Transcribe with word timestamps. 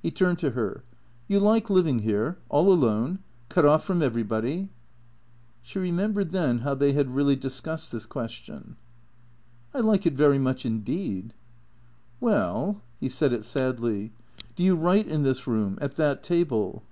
He 0.00 0.10
turned 0.10 0.38
to 0.38 0.52
her. 0.52 0.84
"You 1.28 1.38
like 1.38 1.68
living 1.68 1.98
here? 1.98 2.38
All 2.48 2.72
alone? 2.72 3.18
Cut 3.50 3.66
off 3.66 3.84
from 3.84 4.00
every 4.00 4.22
body?" 4.22 4.70
She 5.60 5.78
remembered 5.78 6.30
then 6.30 6.60
how 6.60 6.72
they 6.74 6.92
had 6.94 7.14
really 7.14 7.36
discussed 7.36 7.92
this 7.92 8.06
ques 8.06 8.30
tion." 8.30 8.76
I 9.74 9.80
like 9.80 10.06
it 10.06 10.14
very 10.14 10.38
much 10.38 10.64
indeed." 10.64 11.34
"Well" 12.20 12.80
(He 13.00 13.10
said 13.10 13.34
it 13.34 13.44
sadly.) 13.44 14.12
"Do 14.56 14.62
you 14.62 14.74
write 14.76 15.06
in 15.08 15.24
this 15.24 15.46
room? 15.46 15.76
At 15.82 15.96
that 15.96 16.22
table?" 16.22 16.82